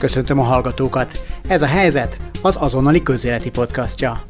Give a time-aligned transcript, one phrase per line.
[0.00, 1.24] Köszöntöm a hallgatókat!
[1.48, 4.24] Ez a helyzet az azonnali közéleti podcastja.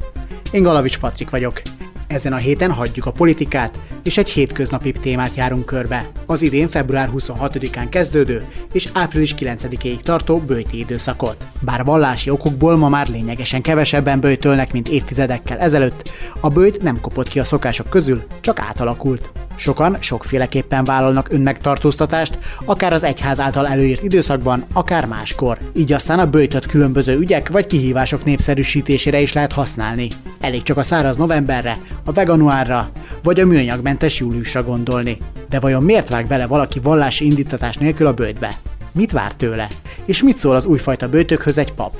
[0.51, 1.61] Én Galavics Patrik vagyok.
[2.07, 6.09] Ezen a héten hagyjuk a politikát, és egy hétköznapi témát járunk körbe.
[6.25, 11.45] Az idén február 26-án kezdődő és április 9-ig tartó bőti időszakot.
[11.61, 16.09] Bár vallási okokból ma már lényegesen kevesebben bőtölnek, mint évtizedekkel ezelőtt,
[16.39, 19.31] a bőt nem kopott ki a szokások közül, csak átalakult.
[19.61, 25.57] Sokan sokféleképpen vállalnak önmegtartóztatást, akár az egyház által előírt időszakban, akár máskor.
[25.73, 30.07] Így aztán a bőjtöt különböző ügyek vagy kihívások népszerűsítésére is lehet használni.
[30.39, 32.89] Elég csak a száraz novemberre, a veganuárra,
[33.23, 35.17] vagy a műanyagmentes júliusra gondolni.
[35.49, 38.53] De vajon miért vág bele valaki vallási indítatás nélkül a bőjtbe?
[38.93, 39.67] Mit vár tőle?
[40.05, 41.91] És mit szól az újfajta bőtökhöz egy pap?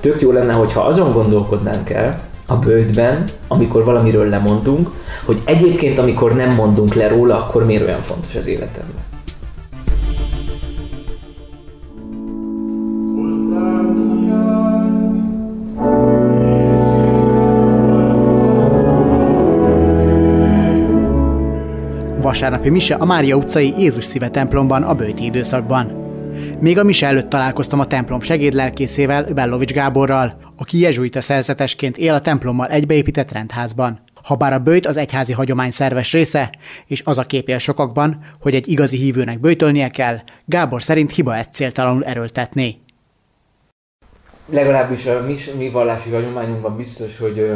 [0.00, 4.88] Tök jó lenne, hogyha azon gondolkodnánk el, a bőtben, amikor valamiről lemondunk,
[5.24, 9.04] hogy egyébként, amikor nem mondunk le róla, akkor miért olyan fontos az életemben.
[22.20, 26.04] Vasárnapi mise a Mária utcai Jézus szíve templomban a bőti időszakban.
[26.60, 32.20] Még a mise előtt találkoztam a templom segédlelkészével, Bellovics Gáborral, aki jezsuita szerzetesként él a
[32.20, 34.00] templommal egybeépített rendházban.
[34.22, 36.50] Habár a bőjt az egyházi hagyomány szerves része,
[36.86, 41.36] és az a kép él sokakban, hogy egy igazi hívőnek bőjtölnie kell, Gábor szerint hiba
[41.36, 42.80] ezt céltalanul erőltetni.
[44.46, 47.52] Legalábbis a mi, mi vallási hagyományunkban biztos, hogy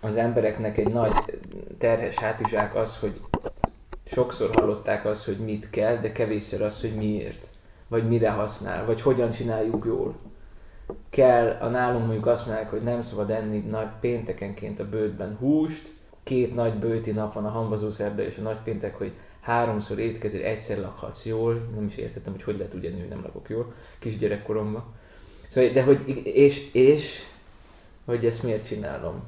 [0.00, 1.12] az embereknek egy nagy
[1.78, 3.20] terhes hátizsák az, hogy
[4.06, 7.46] sokszor hallották azt, hogy mit kell, de kevésszer az, hogy miért,
[7.88, 10.14] vagy mire használ, vagy hogyan csináljuk jól
[11.10, 15.92] kell, a nálunk mondjuk azt mondják, hogy nem szabad enni nagy péntekenként a bőtben húst,
[16.22, 20.42] két nagy bőti nap van a hamvazó szerda és a nagy péntek, hogy háromszor étkezni,
[20.42, 24.84] egyszer lakhatsz jól, nem is értettem, hogy hogy lehet ugye nő, nem lakok jól, kisgyerekkoromban.
[25.48, 27.22] Szóval, de hogy, és, és,
[28.04, 29.22] hogy ezt miért csinálom?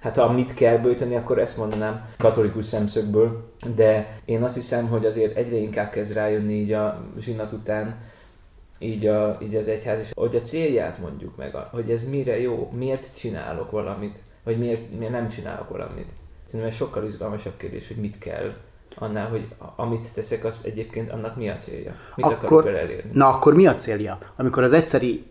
[0.00, 5.06] Hát ha mit kell bőteni, akkor ezt mondanám katolikus szemszögből, de én azt hiszem, hogy
[5.06, 7.96] azért egyre inkább kezd rájönni így a zsinat után,
[8.78, 12.70] így, a, így az egyház, és hogy a célját mondjuk meg, hogy ez mire jó,
[12.76, 16.08] miért csinálok valamit, vagy miért, miért nem csinálok valamit.
[16.44, 18.54] Szerintem ez sokkal izgalmasabb kérdés, hogy mit kell,
[18.94, 21.94] annál, hogy amit teszek, az egyébként annak mi a célja?
[22.14, 23.10] Mit akkor, akarok elérni?
[23.12, 24.18] Na akkor mi a célja?
[24.36, 25.24] Amikor az egyszeri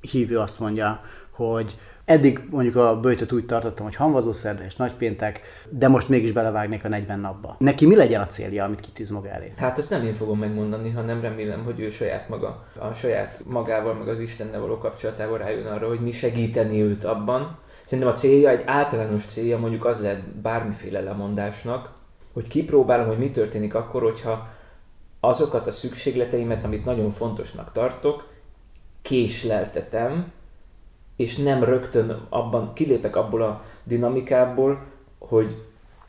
[0.00, 1.00] hívő azt mondja,
[1.30, 6.32] hogy Eddig mondjuk a bőjtöt úgy tartottam, hogy hamvazó szerda és nagypéntek, de most mégis
[6.32, 7.56] belevágnék a 40 napba.
[7.58, 9.52] Neki mi legyen a célja, amit kitűz maga elé?
[9.56, 13.94] Hát ezt nem én fogom megmondani, hanem remélem, hogy ő saját maga, a saját magával,
[13.94, 17.58] meg az Istennel való kapcsolatával rájön arra, hogy mi segíteni őt abban.
[17.84, 21.90] Szerintem a célja, egy általános célja mondjuk az lehet bármiféle lemondásnak,
[22.32, 24.48] hogy kipróbálom, hogy mi történik akkor, hogyha
[25.20, 28.28] azokat a szükségleteimet, amit nagyon fontosnak tartok,
[29.02, 30.32] késleltetem,
[31.18, 34.82] és nem rögtön abban, kilépek abból a dinamikából,
[35.18, 35.62] hogy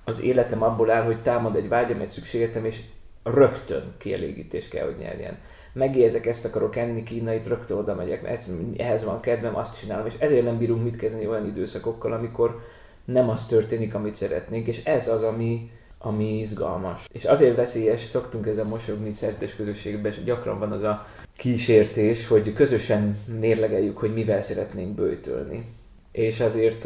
[0.03, 2.81] az életem abból áll, hogy támad egy vágyam, egy szükségetem, és
[3.23, 5.37] rögtön kielégítés kell, hogy nyerjen.
[5.73, 10.13] Megérzek, ezt akarok enni, kínait, rögtön oda megyek, mert ehhez van kedvem, azt csinálom, és
[10.19, 12.61] ezért nem bírunk mit kezdeni olyan időszakokkal, amikor
[13.05, 17.05] nem az történik, amit szeretnénk, és ez az, ami, ami izgalmas.
[17.11, 21.05] És azért veszélyes, szoktunk ezzel mosolyogni szertes közösségben, és gyakran van az a
[21.39, 25.65] kísértés, hogy közösen mérlegeljük, hogy mivel szeretnénk bőjtölni.
[26.11, 26.81] És azért...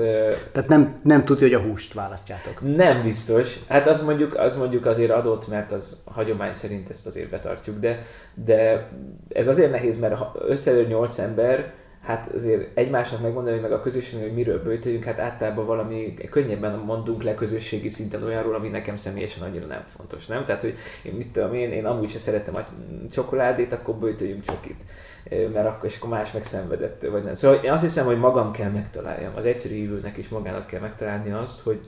[0.51, 2.75] Tehát nem, nem tudja, hogy a húst választjátok.
[2.75, 3.59] Nem biztos.
[3.67, 8.05] Hát az mondjuk, az mondjuk azért adott, mert az hagyomány szerint ezt azért betartjuk, de,
[8.33, 8.89] de
[9.29, 14.27] ez azért nehéz, mert ha összeül nyolc ember, hát azért egymásnak megmondani, meg a közösségnek,
[14.27, 19.43] hogy miről bőtöljünk, hát általában valami könnyebben mondunk le közösségi szinten olyanról, ami nekem személyesen
[19.43, 20.45] annyira nem fontos, nem?
[20.45, 22.67] Tehát, hogy én mit tudom én, én amúgy sem szeretem a
[23.11, 24.81] csokoládét, akkor bőtöljünk csokit
[25.29, 27.33] mert akkor, és akkor más megszenvedett, vagy nem.
[27.33, 31.31] Szóval én azt hiszem, hogy magam kell megtaláljam, az egyszerű hívőnek is magának kell megtalálni
[31.31, 31.79] azt, hogy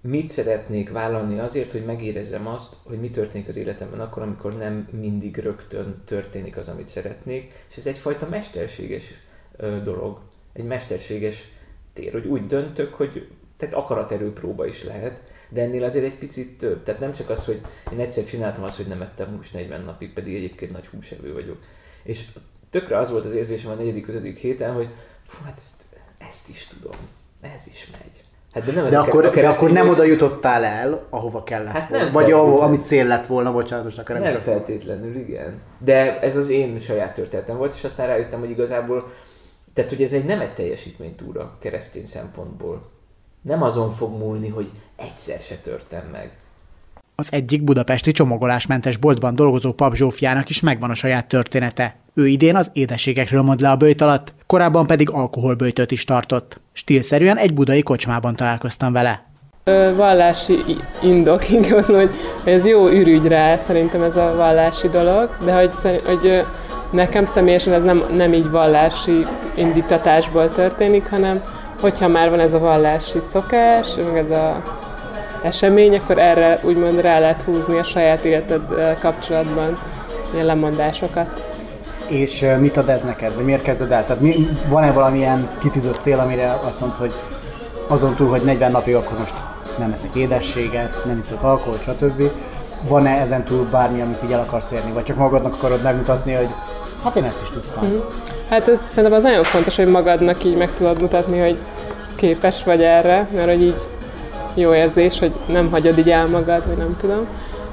[0.00, 4.88] mit szeretnék vállalni azért, hogy megérezzem azt, hogy mi történik az életemben akkor, amikor nem
[4.90, 9.14] mindig rögtön történik az, amit szeretnék, és ez egyfajta mesterséges
[9.84, 10.18] dolog,
[10.52, 11.48] egy mesterséges
[11.92, 16.58] tér, hogy úgy döntök, hogy tehát akaraterő próba is lehet, de ennél azért egy picit
[16.58, 16.82] több.
[16.82, 17.60] Tehát nem csak az, hogy
[17.92, 21.56] én egyszer csináltam azt, hogy nem ettem hús 40 napig, pedig egyébként nagy húsevő vagyok.
[22.02, 22.24] És
[22.70, 24.88] tökre az volt az érzésem a negyedik, ötödik héten, hogy
[25.26, 25.82] fú, hát ezt,
[26.18, 26.96] ezt is tudom,
[27.40, 28.24] ez is megy.
[28.52, 32.10] Hát de, nem de, akkor, de akkor nem oda jutottál el, ahova kellett hát volna.
[32.10, 35.60] Vagy ahova, amit cél lett volna, bocsánat, most akkor nem, nem feltétlenül, igen.
[35.78, 39.12] De ez az én saját történetem volt, és aztán rájöttem, hogy igazából
[39.72, 42.90] tehát, hogy ez egy nem egy teljesítménytúra keresztény szempontból.
[43.42, 46.30] Nem azon fog múlni, hogy egyszer se törtem meg.
[47.14, 51.96] Az egyik budapesti csomagolásmentes boltban dolgozó Pap Zsófiának is megvan a saját története.
[52.14, 56.60] Ő idén az édességekről mond le a bőjt alatt, korábban pedig alkoholbőjtöt is tartott.
[56.72, 59.26] Stílszerűen egy budai kocsmában találkoztam vele.
[59.96, 60.58] Vallási
[61.02, 62.16] indok, inkább azt mondom, hogy
[62.52, 65.72] ez jó ürügy rá, szerintem ez a vallási dolog, de hogy,
[66.04, 66.44] hogy
[66.90, 71.42] nekem személyesen ez nem, nem így vallási indítatásból történik, hanem
[71.80, 74.62] hogyha már van ez a vallási szokás, meg ez a
[75.42, 78.60] esemény, akkor erre úgymond rá lehet húzni a saját életed
[79.00, 79.78] kapcsolatban
[80.32, 81.56] ilyen lemondásokat.
[82.06, 84.04] És mit ad ez neked, vagy miért kezded el?
[84.04, 87.14] Tehát mi, van-e valamilyen kitűzött cél, amire azt mondod, hogy
[87.86, 89.34] azon túl, hogy 40 napig akkor most
[89.78, 92.22] nem eszek édességet, nem iszok alkoholt, stb.
[92.88, 96.48] Van-e ezen túl bármi, amit így el akarsz érni, vagy csak magadnak akarod megmutatni, hogy
[97.02, 97.84] hát én ezt is tudtam.
[97.84, 97.98] Mm.
[98.48, 101.56] Hát ez szerintem az nagyon fontos, hogy magadnak így meg tudod mutatni, hogy
[102.14, 103.86] képes vagy erre, mert hogy így
[104.54, 107.26] jó érzés, hogy nem hagyod így el magad, vagy nem tudom.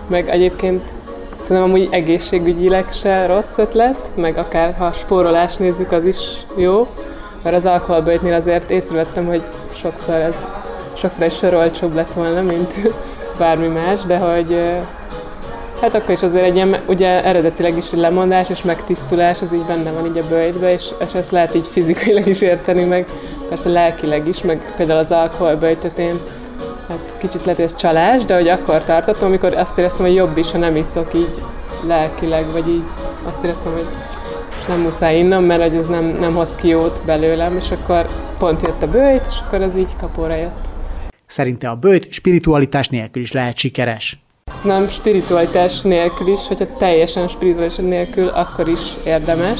[0.07, 0.93] Meg egyébként
[1.41, 6.17] szerintem amúgy egészségügyileg se rossz ötlet, meg akár ha spórolást nézzük, az is
[6.55, 6.87] jó,
[7.43, 9.43] mert az alkoholbőjtnél azért észrevettem, hogy
[9.73, 10.35] sokszor ez
[10.93, 12.73] sokszor egy sor olcsóbb lett volna, mint
[13.39, 14.59] bármi más, de hogy
[15.85, 19.91] hát akkor is azért egy ilyen, ugye eredetileg is lemondás és megtisztulás, az így benne
[19.91, 23.07] van így a bőjtbe, és, és ezt lehet így fizikailag is érteni, meg
[23.49, 26.19] persze lelkileg is, meg például az alkoholbőjtöt én
[26.87, 30.37] hát kicsit lehet, hogy ez csalás, de hogy akkor tartottam, amikor azt éreztem, hogy jobb
[30.37, 31.41] is, ha nem iszok így
[31.87, 32.87] lelkileg, vagy így
[33.25, 33.87] azt éreztem, hogy
[34.67, 38.61] nem muszáj innom, mert hogy ez nem, nem hoz ki jót belőlem, és akkor pont
[38.61, 40.65] jött a bőjt, és akkor ez így kapóra jött.
[41.27, 44.24] Szerinte a bőjt spiritualitás nélkül is lehet sikeres.
[44.63, 49.59] Nem spiritualitás nélkül is, hogyha teljesen spiritualitás nélkül, akkor is érdemes.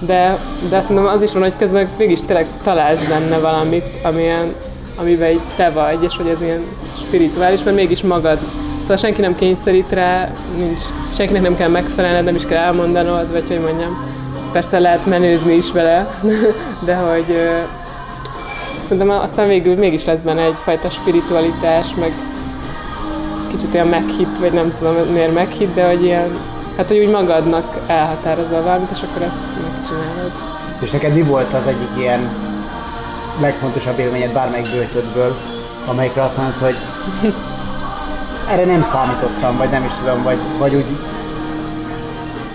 [0.00, 4.54] De, de szerintem az is van, hogy közben mégis tényleg találsz benne valamit, amilyen,
[4.96, 6.62] amiben így te vagy, és hogy ez ilyen
[7.06, 8.38] spirituális, mert mégis magad.
[8.80, 10.80] Szóval senki nem kényszerít rá, nincs,
[11.16, 14.14] senkinek nem kell megfelelned, nem is kell elmondanod, vagy hogy mondjam.
[14.52, 16.18] Persze lehet menőzni is vele,
[16.86, 17.36] de hogy
[18.82, 22.12] szerintem aztán végül mégis lesz benne egyfajta spiritualitás, meg
[23.46, 26.38] kicsit olyan meghit, vagy nem tudom miért meghit, de hogy ilyen,
[26.76, 30.32] hát hogy úgy magadnak elhatározol valamit, és akkor ezt megcsinálod.
[30.80, 32.28] És neked mi volt az egyik ilyen
[33.40, 35.36] legfontosabb élményed bármelyik bőtödből,
[35.86, 36.76] amelyikre azt mondod, hogy
[38.52, 40.86] erre nem számítottam, vagy nem is tudom, vagy, vagy úgy...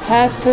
[0.08, 0.48] Hát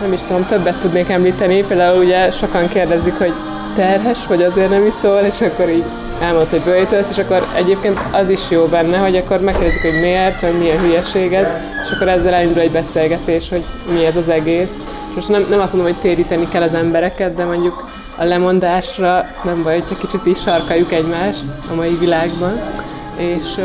[0.00, 1.64] nem is tudom, többet tudnék említeni.
[1.64, 3.32] Például ugye sokan kérdezik, hogy
[3.74, 5.84] terhes, vagy azért nem iszol, és akkor így
[6.20, 10.40] elmondta, hogy bőjtölsz, és akkor egyébként az is jó benne, hogy akkor megkérdezik, hogy miért,
[10.40, 11.46] vagy milyen hülyeség ez,
[11.84, 14.70] és akkor ezzel elindul egy beszélgetés, hogy mi ez az egész.
[15.14, 19.62] Most nem, nem azt mondom, hogy téríteni kell az embereket, de mondjuk a lemondásra nem
[19.62, 22.60] baj, hogyha kicsit is sarkaljuk egymást a mai világban.
[23.16, 23.60] És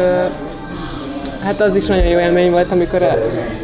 [1.44, 3.02] hát az is nagyon jó élmény volt, amikor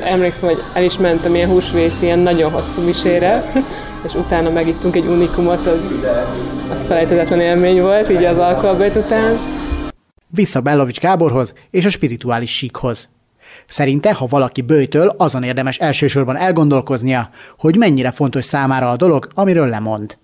[0.04, 3.52] emlékszem, hogy el is mentem ilyen húsvét, ilyen nagyon hosszú misére,
[4.06, 6.06] és utána megittunk egy unikumot, az,
[6.90, 9.38] az felejthetetlen élmény volt, így az alkoholbőt után.
[10.28, 13.10] Vissza Bellovics Gáborhoz és a spirituális síkhoz.
[13.68, 19.68] Szerinte, ha valaki bőjtől, azon érdemes elsősorban elgondolkoznia, hogy mennyire fontos számára a dolog, amiről
[19.68, 20.18] lemond.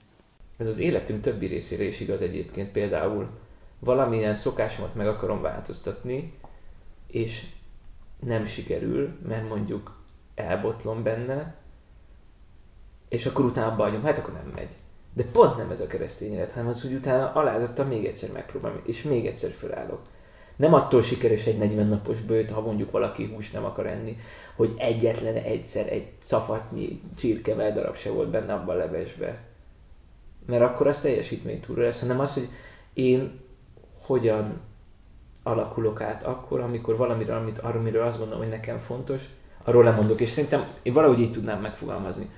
[0.58, 2.72] Ez az életünk többi részére is igaz egyébként.
[2.72, 3.28] Például
[3.80, 6.34] valamilyen szokásomat meg akarom változtatni,
[7.08, 7.46] és
[8.26, 9.96] nem sikerül, mert mondjuk
[10.36, 11.56] elbotlom benne,
[13.10, 14.76] és akkor utána bajom, hát akkor nem megy.
[15.16, 18.82] De pont nem ez a keresztény élet, hanem az, hogy utána alázottan még egyszer megpróbálom,
[18.86, 20.00] és még egyszer felállok.
[20.56, 24.18] Nem attól sikeres egy 40 napos bőt, ha mondjuk valaki hús nem akar enni,
[24.56, 29.44] hogy egyetlen egyszer egy szafatnyi csirke darab se volt benne abban a levesbe.
[30.46, 31.10] Mert akkor az
[31.66, 32.50] túl lesz, hanem az, hogy
[32.94, 33.40] én
[34.02, 34.62] hogyan
[35.44, 39.22] alakulok át akkor, amikor valamiről, amit, amiről azt gondolom, hogy nekem fontos,
[39.64, 40.22] arról lemondok.
[40.22, 42.30] És szerintem én valahogy így tudnám megfogalmazni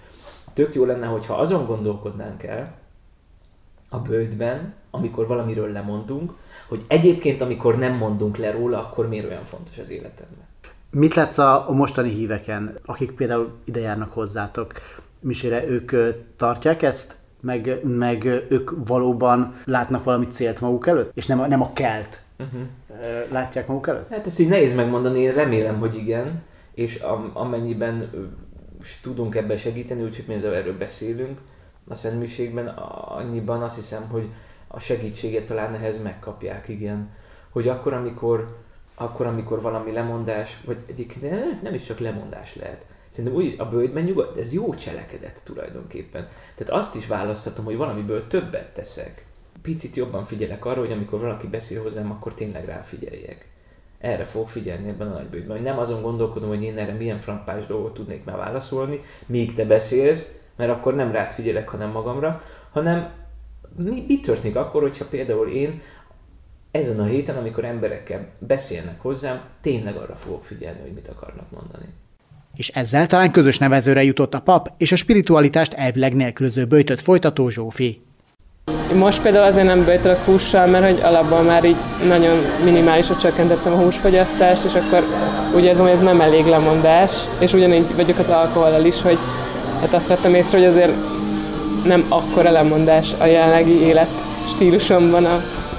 [0.57, 2.73] tök jó lenne, hogyha azon gondolkodnánk el
[3.89, 6.33] a bőtben, amikor valamiről lemondunk,
[6.67, 10.45] hogy egyébként, amikor nem mondunk le róla, akkor miért olyan fontos az életemben.
[10.89, 14.73] Mit látsz a, a mostani híveken, akik például ide járnak hozzátok?
[15.19, 15.91] Misére ők
[16.37, 17.15] tartják ezt?
[17.39, 21.11] Meg, meg ők valóban látnak valami célt maguk előtt?
[21.13, 22.61] És nem a, nem a kelt uh-huh.
[23.31, 24.09] látják maguk előtt?
[24.09, 26.43] Hát ezt így nehéz megmondani, én remélem, hogy igen.
[26.73, 28.09] És am, amennyiben
[29.01, 31.39] tudunk ebben segíteni, úgyhogy például erről beszélünk
[31.87, 34.29] a Szentmiségben, annyiban azt hiszem, hogy
[34.67, 37.09] a segítséget talán ehhez megkapják, igen.
[37.49, 38.57] Hogy akkor, amikor,
[38.95, 42.85] akkor, amikor valami lemondás, vagy egyébként nem, nem is csak lemondás lehet.
[43.09, 46.27] Szerintem úgy a bőjtben nyugodt, ez jó cselekedet tulajdonképpen.
[46.55, 49.25] Tehát azt is választhatom, hogy valamiből többet teszek.
[49.61, 53.45] Picit jobban figyelek arra, hogy amikor valaki beszél hozzám, akkor tényleg ráfigyeljek
[53.99, 55.55] erre fogok figyelni ebben a nagybőjtben.
[55.55, 59.65] Hogy nem azon gondolkodom, hogy én erre milyen frappás dolgot tudnék már válaszolni, míg te
[59.65, 63.09] beszélsz, mert akkor nem rád figyelek, hanem magamra, hanem
[63.75, 65.81] mi, mi történik akkor, hogyha például én
[66.71, 71.85] ezen a héten, amikor emberekkel beszélnek hozzám, tényleg arra fogok figyelni, hogy mit akarnak mondani.
[72.55, 77.49] És ezzel talán közös nevezőre jutott a pap és a spiritualitást elvileg nélkülöző böjtöt folytató
[77.49, 78.01] Zsófi.
[78.93, 81.75] Most például azért nem böjtölök hússal, mert hogy alapban már így
[82.07, 85.03] nagyon minimálisra csökkentettem a húsfogyasztást, és akkor
[85.55, 89.17] úgy érzem, hogy ez nem elég lemondás, és ugyanígy vagyok az alkohollal is, hogy
[89.81, 90.93] hát azt vettem észre, hogy azért
[91.83, 94.09] nem akkora lemondás a jelenlegi élet
[94.47, 95.25] stílusomban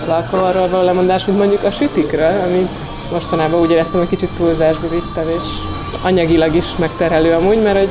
[0.00, 2.68] az alkoholról való lemondás, mint mondjuk a sütikről, ami
[3.12, 5.46] mostanában úgy éreztem, hogy kicsit túlzásba vittem, és
[6.02, 7.88] anyagilag is megterhelő amúgy, mert hogy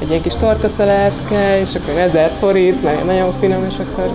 [0.00, 4.10] egy ilyen kis tortaszelátke, és akkor ezer forint, meg nagyon finom, és akkor...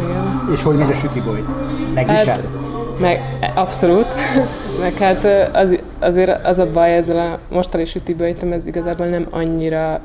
[0.00, 0.48] Igen.
[0.54, 1.54] És hogy megy a sütibolyt?
[1.94, 2.24] Megvisel?
[2.24, 2.42] Hát,
[3.00, 4.06] meg, abszolút.
[4.82, 5.24] meg hát
[5.54, 10.00] az, azért az a baj ezzel a mostani sütibolytom, ez igazából nem annyira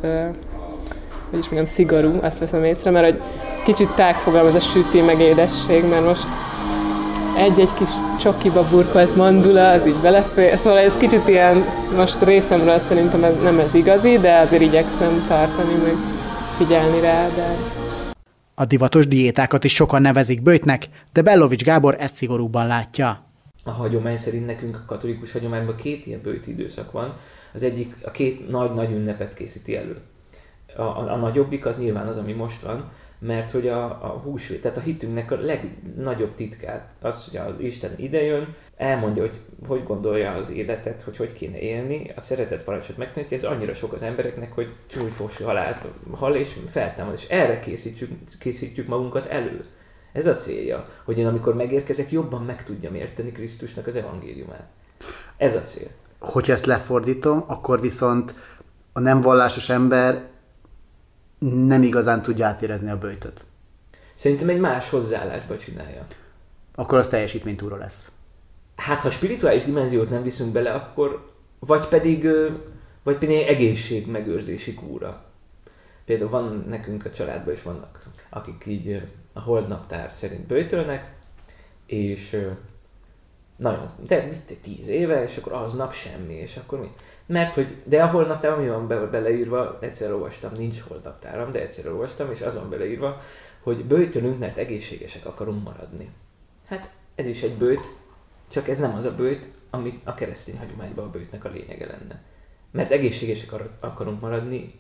[1.30, 3.22] hogy is mondjam, szigorú, azt veszem észre, mert hogy
[3.64, 6.28] kicsit tágfogalmaz a süti, meg édesség, mert most
[7.36, 7.90] egy-egy kis
[8.20, 10.58] csokiba burkolt mandula, az így belefér.
[10.58, 11.64] Szóval ez kicsit ilyen,
[11.96, 15.96] most részemről szerintem ez, nem ez igazi, de azért igyekszem tartani, meg
[16.58, 17.56] figyelni rá, de...
[18.56, 23.24] A divatos diétákat is sokan nevezik bőtnek, de Bellovics Gábor ezt szigorúban látja.
[23.64, 27.14] A hagyomány szerint nekünk a katolikus hagyományban két ilyen bőti időszak van.
[27.54, 29.98] Az egyik a két nagy-nagy ünnepet készíti elő.
[30.76, 32.92] A, a, a nagyobbik az nyilván az, ami most van,
[33.26, 37.94] mert hogy a, a húsvét, tehát a hitünknek a legnagyobb titkát, az, hogy az Isten
[37.96, 43.38] idejön, elmondja, hogy hogy gondolja az életet, hogy hogy kéne élni, a szeretet parancsot megtanítja,
[43.38, 48.88] ez annyira sok az embereknek, hogy csúlyfos halált hal és feltámad, és erre készítjük, készítjük
[48.88, 49.66] magunkat elő.
[50.12, 54.68] Ez a célja, hogy én amikor megérkezek, jobban meg tudjam érteni Krisztusnak az evangéliumát.
[55.38, 55.88] Ez a cél.
[56.20, 58.34] Hogyha ezt lefordítom, akkor viszont
[58.94, 60.24] a nem vallásos ember
[61.40, 63.44] nem igazán tudja átérezni a böjtöt.
[64.14, 66.04] Szerintem egy más hozzáállásba csinálja.
[66.76, 68.12] Akkor az teljesítménytúra lesz.
[68.76, 72.28] Hát, ha spirituális dimenziót nem viszünk bele, akkor vagy pedig,
[73.04, 75.24] vagy pedig egészségmegőrzési kúra.
[76.06, 79.02] Például van nekünk a családban is vannak, akik így
[79.34, 81.14] a holdnaptár szerint böjtölnek,
[81.86, 82.38] és
[83.56, 86.92] nagyon, de mit, tíz éve, és akkor aznap semmi, és akkor mi?
[87.26, 91.88] Mert hogy, de a holnaptárban mi van be, beleírva, egyszer olvastam, nincs holnaptáram, de egyszer
[91.88, 93.22] olvastam, és az van beleírva,
[93.64, 96.10] hogy bőjtölünk, mert egészségesek akarunk maradni.
[96.68, 97.94] Hát ez is egy bőt,
[98.48, 102.24] csak ez nem az a bőt, ami a keresztény hagyományban a bőtnek a lényege lenne.
[102.72, 104.80] Mert egészségesek akarunk maradni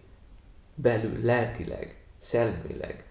[0.75, 3.03] belül, lelkileg, szellemileg,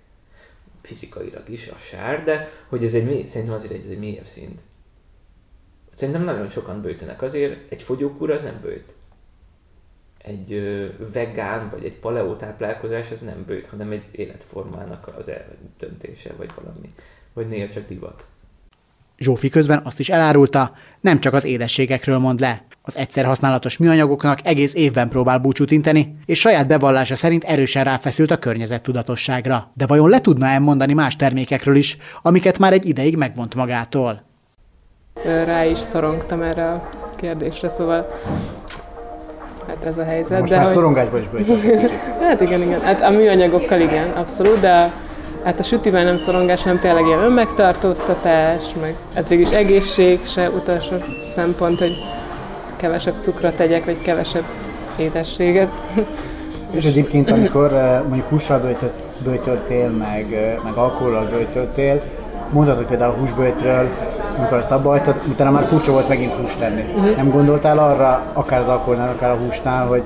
[0.83, 4.61] fizikailag is, a sár, de hogy ez egy mély, szerintem azért ez egy mélyebb szint.
[5.95, 8.95] Szerintem nagyon sokan bőtönek azért, egy fogyókúra az nem bőt
[10.25, 10.63] egy
[11.13, 16.89] vegán vagy egy paleó táplálkozás, ez nem bőt, hanem egy életformának az eldöntése, vagy valami.
[17.33, 18.25] Vagy néha csak divat.
[19.19, 22.65] Zsófi közben azt is elárulta, nem csak az édességekről mond le.
[22.83, 28.31] Az egyszer használatos műanyagoknak egész évben próbál búcsút inteni, és saját bevallása szerint erősen ráfeszült
[28.31, 29.71] a környezettudatosságra.
[29.75, 34.23] De vajon le tudna elmondani más termékekről is, amiket már egy ideig megvont magától?
[35.23, 38.07] Rá is szorongtam erre a kérdésre, szóval
[39.67, 40.39] Hát ez a helyzet.
[40.39, 40.75] Most de már hogy...
[40.75, 41.67] szorongásba is bőjtesz
[42.29, 42.81] Hát igen, igen.
[42.81, 44.93] Hát a műanyagokkal igen, abszolút, de
[45.45, 50.51] hát a sütivel nem szorongás, hanem tényleg ilyen önmegtartóztatás, meg hát végig is egészség se
[50.51, 50.97] utolsó
[51.35, 51.93] szempont, hogy
[52.77, 54.45] kevesebb cukrot tegyek, vagy kevesebb
[54.97, 55.69] édességet.
[56.71, 57.73] És egyébként, amikor
[58.07, 58.77] mondjuk hússal
[59.25, 60.27] bőjtöltél, meg,
[60.65, 62.03] meg alkohollal bőjtöltél,
[62.51, 63.89] mondhatod például a húsbőjtről,
[64.39, 66.85] amikor azt abba hagytad, utána már furcsa volt megint húst tenni.
[66.95, 67.17] Uh-huh.
[67.17, 70.03] Nem gondoltál arra, akár az alkoholnál, akár a húsnál, hogy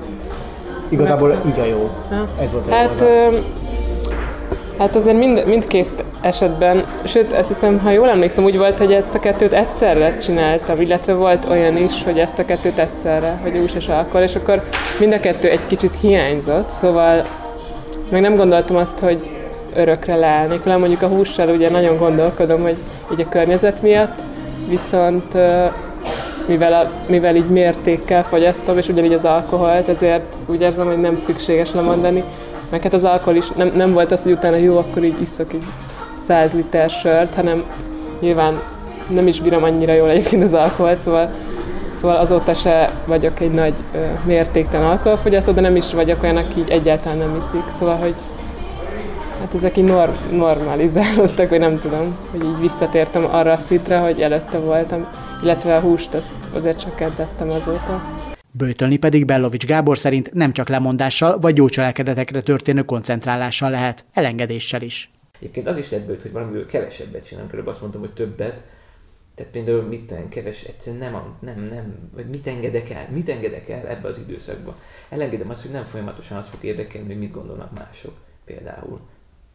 [0.89, 1.89] igazából így a jó.
[2.09, 2.43] Ha.
[2.43, 3.37] Ez volt a hát, ö,
[4.77, 9.13] hát azért mind, mindkét esetben, sőt, ezt hiszem, ha jól emlékszem, úgy volt, hogy ezt
[9.13, 13.73] a kettőt egyszerre csináltam, illetve volt olyan is, hogy ezt a kettőt egyszerre, hogy hús
[13.73, 14.63] és alkohol, és akkor
[14.99, 17.25] mind a kettő egy kicsit hiányzott, szóval
[18.11, 19.31] meg nem gondoltam azt, hogy
[19.75, 20.77] örökre leállnék vele.
[20.77, 22.77] Mondjuk a hússal ugye nagyon gondolkodom, hogy
[23.11, 24.23] így a környezet miatt,
[24.67, 25.37] viszont
[26.47, 31.15] mivel, a, mivel így mértékkel fogyasztom, és ugyanígy az alkoholt, ezért úgy érzem, hogy nem
[31.15, 32.23] szükséges lemondani.
[32.69, 35.53] Meg hát az alkohol is nem, nem volt az, hogy utána jó, akkor így iszok
[35.53, 35.63] így
[36.25, 37.63] 100 liter sört, hanem
[38.19, 38.61] nyilván
[39.07, 41.29] nem is bírom annyira jól egyébként az alkoholt, szóval,
[41.99, 43.73] szóval azóta se vagyok egy nagy
[44.25, 47.63] mértéktelen alkoholfogyasztó, de nem is vagyok olyan, aki így egyáltalán nem iszik.
[47.79, 48.15] Szóval, hogy
[49.39, 54.21] hát ezek így nor- normalizálódtak, vagy nem tudom, hogy így visszatértem arra a szintre, hogy
[54.21, 55.07] előtte voltam.
[55.41, 58.17] illetve a húst azt azért csökkentettem azóta.
[58.51, 65.11] Bőtölni pedig Bellovics Gábor szerint nem csak lemondással vagy gyógycselekedetekre történő koncentrálással lehet, elengedéssel is.
[65.39, 68.63] Egyébként az is lehet bőt, hogy valamivel kevesebbet csinálunk, körülbelül azt mondtam, hogy többet,
[69.35, 73.69] tehát például mit tudom, keves, egyszerűen nem, nem, nem, vagy mit engedek el, mit engedek
[73.69, 74.75] el ebbe az időszakba.
[75.09, 78.13] Elengedem azt, hogy nem folyamatosan azt fog érdekelni, hogy mit gondolnak mások
[78.45, 78.99] például.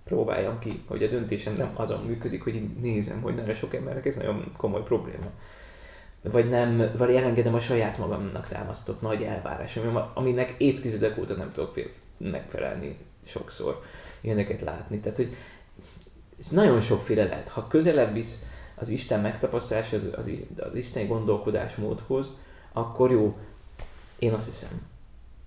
[0.05, 4.17] Próbáljam ki, hogy a döntésem nem azon működik, hogy nézem, hogy nagyon sok embernek ez
[4.17, 5.31] nagyon komoly probléma.
[6.23, 9.79] Vagy nem, vagy elengedem a saját magamnak támasztott nagy elvárás,
[10.15, 11.81] aminek évtizedek óta nem tudok
[12.17, 13.83] megfelelni sokszor
[14.21, 14.99] ilyeneket látni.
[15.01, 15.37] Tehát, hogy
[16.51, 17.49] nagyon sokféle lehet.
[17.49, 18.45] Ha közelebb visz
[18.75, 22.31] az Isten megtapasztalás, az, az, az isteni gondolkodásmódhoz,
[22.73, 23.37] akkor jó,
[24.19, 24.83] én azt hiszem.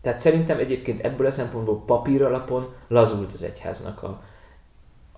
[0.01, 4.23] Tehát szerintem egyébként ebből a szempontból papír alapon lazult az egyháznak a,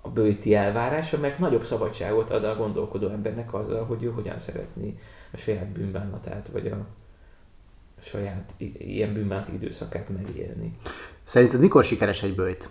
[0.01, 4.99] a bőti elvárása, mert nagyobb szabadságot ad a gondolkodó embernek azzal, hogy ő hogyan szeretné
[5.31, 6.85] a saját bűnbánatát, vagy a,
[8.01, 10.77] saját ilyen bűnbánati időszakát megélni.
[11.23, 12.69] Szerinted mikor sikeres egy bőjt?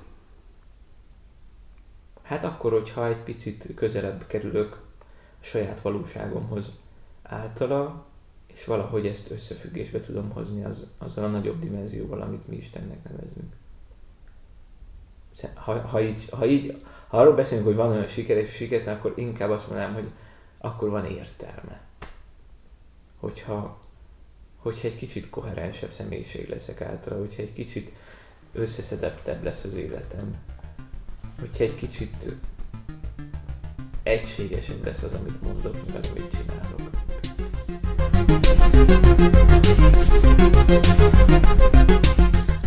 [2.23, 4.81] Hát akkor, hogyha egy picit közelebb kerülök
[5.41, 6.73] a saját valóságomhoz
[7.23, 8.07] általa,
[8.47, 13.53] és valahogy ezt összefüggésbe tudom hozni az, azzal a nagyobb dimenzióval, amit mi Istennek nevezünk.
[15.55, 19.51] Ha, ha, így, ha, így, ha arról beszélünk, hogy van olyan sikeres sikertelen, akkor inkább
[19.51, 20.09] azt mondanám, hogy
[20.59, 21.81] akkor van értelme.
[23.17, 23.81] Hogyha,
[24.57, 27.93] hogyha egy kicsit koherensebb személyiség leszek általa, hogyha egy kicsit
[28.53, 30.37] összeszedettebb lesz az életem,
[31.41, 32.33] hogyha egy kicsit
[34.03, 36.91] egységesebb lesz az, amit mondok, meg az, amit csinálok.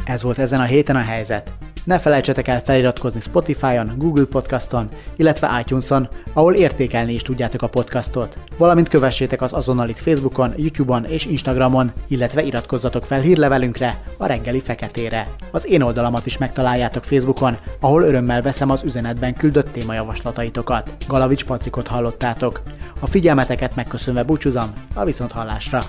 [0.05, 1.70] Ez volt ezen a héten a helyzet.
[1.83, 8.37] Ne felejtsetek el feliratkozni Spotify-on, Google Podcaston, illetve iTunes-on, ahol értékelni is tudjátok a podcastot.
[8.57, 15.27] Valamint kövessétek az azonnalit Facebookon, YouTube-on és Instagramon, illetve iratkozzatok fel hírlevelünkre, a reggeli feketére.
[15.51, 20.95] Az én oldalamat is megtaláljátok Facebookon, ahol örömmel veszem az üzenetben küldött témajavaslataitokat.
[21.07, 22.61] Galavics Patrikot hallottátok.
[22.99, 25.81] A figyelmeteket megköszönve búcsúzom, a viszont hallásra!